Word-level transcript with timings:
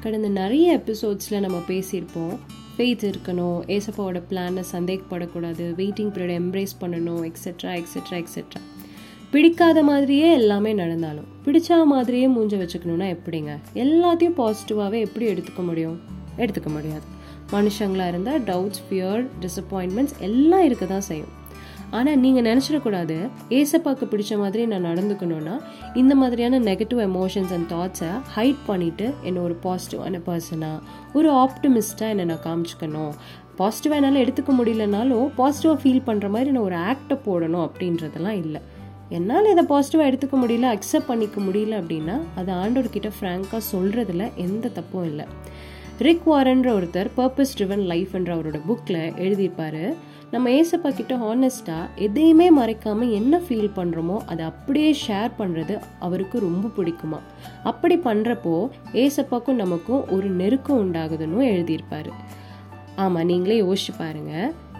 கடந்த 0.00 0.28
நிறைய 0.28 0.66
எபிசோட்ஸில் 0.78 1.40
நம்ம 1.40 1.58
பேசியிருப்போம். 1.68 2.38
ஃபெய்த் 2.76 3.14
இருக்கணும் 3.14 3.58
ஏசப்பாவோட 3.66 4.22
பிளானை 4.30 4.64
சந்தேகப்படக்கூடாது 4.72 5.64
வெயிட்டிங் 5.74 6.10
பீரியட் 6.10 6.38
எம்ப்ரேஸ் 6.42 6.74
பண்ணணும் 6.80 7.30
et cetera 7.30 7.82
et cetera 7.82 8.10
et cetera 8.10 8.60
பிடிக்காத 9.30 9.82
மாதிரியே 9.82 10.32
எல்லாமே 10.32 10.72
நடந்தாலும் 10.72 11.24
பிடிச்ச 11.44 11.84
மாதிரியே 11.84 12.28
மூஞ்ச 12.28 12.56
வச்சுக்கணுன்னா 12.62 13.16
எப்படிங்க? 13.16 13.58
எல்லாத்தையும் 13.74 14.34
பாசிட்டிவாகவே 14.36 15.00
எப்படி 15.00 15.26
எடுத்துக்க 15.26 15.64
முடியும்? 15.64 16.00
எடுத்துக்க 16.38 16.66
முடியாது. 16.66 17.06
மனுஷங்களாக 17.52 18.08
இருந்தால் 18.08 18.42
டவுட்ஸ் 18.42 18.82
ஃபியர் 18.88 19.28
டிசப்பாயின்மெண்ட்ஸ் 19.40 20.16
எல்லாம் 20.18 20.64
இருக்க 20.64 20.86
தான் 20.86 21.00
செய்யும். 21.00 21.46
ஆனால் 21.96 22.20
நீங்கள் 22.22 22.46
நினச்சிடக்கூடாது. 22.48 23.16
ஏசப்பாக்கு 23.58 24.06
பிடிச்ச 24.12 24.32
மாதிரி 24.42 24.62
நான் 24.72 24.88
நடந்துக்கணும்னா 24.90 25.54
இந்த 26.00 26.14
மாதிரியான 26.20 26.60
நெகட்டிவ் 26.70 27.00
எமோஷன்ஸ் 27.06 27.52
அண்ட் 27.56 27.68
தாட்ஸை 27.74 28.10
ஹைட் 28.36 28.62
பண்ணிவிட்டு 28.70 29.06
என்னை 29.28 29.42
ஒரு 29.48 29.56
பாசிட்டிவான 29.66 30.20
பர்சனாக 30.28 30.82
ஒரு 31.18 31.30
ஆப்டமிஸ்ட்டாக 31.44 32.14
என்னை 32.14 32.26
நான் 32.32 32.44
காமிச்சிக்கணும். 32.48 33.12
பாசிட்டிவாக 33.60 34.00
என்னால் 34.00 34.22
எடுத்துக்க 34.24 34.52
முடியலனாலும் 34.58 35.28
பாசிட்டிவாக 35.38 35.78
ஃபீல் 35.84 36.04
பண்ணுற 36.08 36.26
மாதிரி 36.34 36.50
நான் 36.56 36.66
ஒரு 36.70 36.78
ஆக்டை 36.90 37.16
போடணும் 37.28 37.64
அப்படின்றதெல்லாம் 37.68 38.38
இல்லை. 38.44 38.60
என்னால் 39.16 39.50
இதை 39.52 39.64
பாசிட்டிவாக 39.72 40.10
எடுத்துக்க 40.10 40.36
முடியல 40.42 40.68
அக்செப்ட் 40.76 41.10
பண்ணிக்க 41.10 41.40
முடியல 41.40 41.74
அப்படின்னா 41.82 42.16
அதை 42.40 42.54
ஆண்டோர்கிட்ட 42.62 43.10
ஃப்ராங்காக 43.18 43.60
சொல்கிறதுல 43.72 44.24
எந்த 44.46 44.68
தப்பும் 44.78 45.06
இல்லை. 45.10 45.26
ரிக் 46.06 46.26
வாரன்ற 46.30 46.68
ஒருத்தர் 46.78 47.08
பர்பஸ் 47.16 47.54
ட்ரிவன் 47.58 47.82
லைஃப்ன்ற 47.90 48.30
அவரோட 48.34 48.58
புக்கில் 48.68 48.98
எழுதியிருப்பாரு. 49.22 49.94
நம்ம 50.30 50.50
ஏசப்பா 50.58 50.90
கிட்ட 50.98 51.14
ஹானஸ்டாக 51.22 51.88
எதையுமே 52.06 52.46
மறைக்காமல் 52.58 53.10
என்ன 53.10 53.40
ஃபீல் 53.46 53.72
பண்ணுறோமோ 53.78 54.16
அதை 54.32 54.42
அப்படியே 54.50 54.90
ஷேர் 55.06 55.32
பண்ணுறது 55.38 55.76
அவருக்கு 55.98 56.38
ரொம்ப 56.38 56.70
பிடிக்குமா? 56.76 57.18
அப்படி 57.70 57.96
பண்ணுறப்போ 58.04 58.54
ஏசப்பாக்கும் 59.04 59.60
நமக்கும் 59.62 60.04
ஒரு 60.16 60.28
நெருக்கம் 60.40 60.80
உண்டாகுதுன்னு 60.84 61.48
எழுதியிருப்பாரு. 61.54 62.12
ஆமாம் 62.96 63.28
நீங்களே 63.32 63.58
யோசிச்சு 63.62 63.94
பாருங்க. 63.98 64.32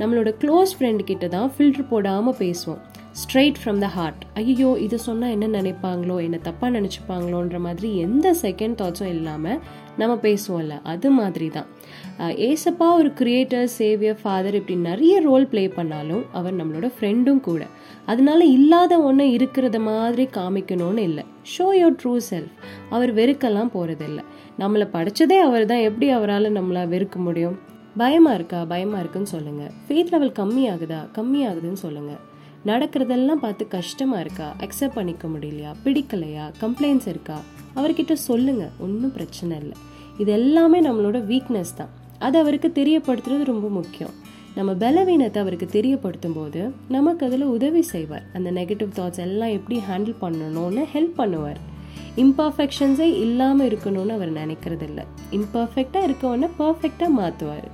நம்மளோட 0.00 0.32
க்ளோஸ் 0.42 0.76
ஃப்ரெண்டு 0.78 1.08
கிட்ட 1.12 1.28
தான் 1.36 1.52
ஃபில்ட்ரு 1.56 1.86
போடாமல் 1.94 2.38
பேசுவோம். 2.44 2.82
ஸ்ட்ரைட் 3.20 3.58
ஃப்ரம் 3.60 3.78
த 3.82 3.88
ஹார்ட் 3.94 4.22
ஐயோ 4.40 4.70
இது 4.84 4.96
சொன்னால் 5.04 5.32
என்ன 5.34 5.46
நினைப்பாங்களோ 5.56 6.16
என்ன 6.24 6.38
தப்பாக 6.46 6.70
நினச்சிப்பாங்களோன்ற 6.76 7.58
மாதிரி 7.66 7.88
எந்த 8.06 8.26
செகண்ட் 8.42 8.76
தாட்ஸும் 8.80 9.12
இல்லாமல் 9.14 9.60
நம்ம 10.00 10.14
பேசுவோம்ல 10.24 10.74
அது 10.92 11.10
மாதிரி 11.18 11.46
தான் 11.54 11.68
ஏசப்பா 12.48 12.88
ஒரு 12.98 13.10
கிரியேட்டர் 13.20 13.70
சேவியர் 13.76 14.18
ஃபாதர் 14.22 14.58
இப்படி 14.60 14.76
நிறைய 14.88 15.14
ரோல் 15.28 15.48
ப்ளே 15.52 15.64
பண்ணாலும் 15.78 16.24
அவர் 16.38 16.58
நம்மளோட 16.60 16.90
ஃப்ரெண்டும் 16.96 17.40
கூட. 17.48 17.62
அதனால 18.06 18.40
இல்லாத 18.56 18.98
ஒன்று 19.08 19.26
இருக்கிறத 19.36 19.80
மாதிரி 19.88 20.26
காமிக்கணும்னு 20.38 21.04
இல்லை. 21.10 21.24
ஷோ 21.54 21.68
யோர் 21.80 21.98
ட்ரூ 22.02 22.14
செல்ஃப் 22.30 22.54
அவர் 22.96 23.12
வெறுக்கெல்லாம் 23.20 23.74
போகிறதில்ல 23.76 24.20
நம்மளை 24.62 24.88
படித்ததே 24.96 25.40
அவர் 25.48 25.70
தான் 25.72 25.84
எப்படி 25.88 26.08
அவரால் 26.18 26.56
நம்மளை 26.58 26.84
வெறுக்க 26.94 27.18
முடியும்? 27.26 27.58
பயமாக 28.02 28.38
இருக்கா? 28.38 28.62
பயமாக 28.72 29.02
இருக்குன்னு 29.02 29.34
சொல்லுங்கள் 29.36 29.74
ஃபேத் 29.84 30.14
லெவல் 30.14 30.38
கம்மியாகுதா? 30.40 31.02
கம்மியாகுதுன்னு 31.18 31.84
சொல்லுங்கள் 31.86 32.22
நடக்கிறதெல்லாம் 32.68 33.42
பார்த்து 33.44 33.64
கஷ்டமாக 33.68 34.20
இருக்கா? 34.20 34.46
அக்செப்ட் 34.64 34.96
பண்ணிக்க 34.98 35.28
முடியலையா? 35.28 35.72
பிடிக்கலையா? 35.84 36.44
கம்ப்ளைண்ட்ஸ் 36.62 37.08
இருக்கா? 37.12 37.36
அவர்கிட்ட 37.74 38.12
சொல்லுங்கள் 38.28 38.72
ஒன்றும் 38.78 39.12
பிரச்சனை 39.12 39.58
இல்லை. 39.62 39.76
இது 40.18 40.32
எல்லாமே 40.32 40.78
நம்மளோட 40.80 41.18
வீக்னஸ் 41.32 41.76
தான். 41.76 41.92
அது 42.18 42.36
அவருக்கு 42.38 42.68
தெரியப்படுத்துறது 42.74 43.44
ரொம்ப 43.52 43.68
முக்கியம். 43.68 44.14
நம்ம 44.54 44.72
பலவீனத்தை 44.72 45.38
அவருக்கு 45.42 45.66
தெரியப்படுத்தும் 45.72 46.34
போது 46.34 46.60
நமக்கு 46.88 47.26
அதில் 47.26 47.46
உதவி 47.56 47.82
செய்வார். 47.82 48.26
அந்த 48.32 48.50
நெகட்டிவ் 48.50 48.92
தாட்ஸ் 48.98 49.22
எல்லாம் 49.26 49.54
எப்படி 49.58 49.78
ஹேண்டில் 49.88 50.16
பண்ணணும்னு 50.20 50.84
ஹெல்ப் 50.94 51.18
பண்ணுவார். 51.22 51.60
இம்பர்ஃபெக்ஷன்ஸே 52.22 53.08
இல்லாமல் 53.24 53.68
இருக்கணும்னு 53.68 54.14
அவர் 54.18 54.32
நினைக்கிறதில்ல. 54.32 55.00
இம்பர்ஃபெக்டாக 55.38 56.06
இருக்கவொன்னே 56.08 56.48
பர்ஃபெக்டாக 56.62 57.10
மாற்றுவார் 57.18 57.68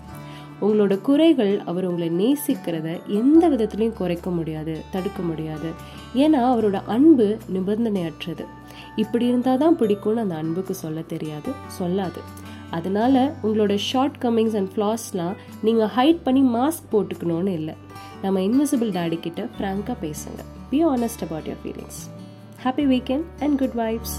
உங்களோட 0.64 0.94
குறைகள் 1.08 1.54
அவர் 1.70 1.86
உங்களை 1.90 2.08
நேசிக்கிறத 2.20 2.88
எந்த 3.20 3.48
விதத்துலையும் 3.52 3.98
குறைக்க 4.00 4.30
முடியாது 4.30 4.74
தடுக்க 4.90 5.22
முடியாது. 5.22 5.70
ஏன்னா 6.14 6.40
அவரோட 6.52 6.78
அன்பு 6.96 7.26
நிபந்தனையற்றது. 7.54 8.44
இப்படி 9.02 9.26
இருந்தால் 9.26 9.60
தான் 9.62 9.78
பிடிக்கும்னு 9.78 10.24
அந்த 10.24 10.36
அன்புக்கு 10.42 10.74
சொல்ல 10.74 11.00
தெரியாது 11.12 11.52
சொல்லாது. 11.78 12.22
அதனால 12.70 13.34
உங்களோட 13.42 13.74
ஷார்ட் 13.76 14.18
கம்மிங்ஸ் 14.22 14.56
அண்ட் 14.58 14.70
ஃப்ளாஸ்லாம் 14.74 15.34
நீங்கள் 15.62 15.92
ஹைட் 15.96 16.22
பண்ணி 16.26 16.42
மாஸ்க் 16.58 16.90
போட்டுக்கணும்னு 16.92 17.54
இல்லை. 17.60 17.74
நம்ம 18.22 18.40
இன்விசிபிள் 18.40 18.92
டேடி 18.98 19.18
கிட்ட 19.20 19.42
ஃப்ராங்காக 19.56 19.96
பேசுங்க. 20.04 20.40
Be 20.70 20.80
honest 20.92 21.24
about 21.26 21.48
your 21.50 21.60
feelings 21.64 22.00
happy 22.64 22.86
weekend 22.94 23.26
and 23.40 23.58
good 23.62 23.76
vibes 23.82 24.16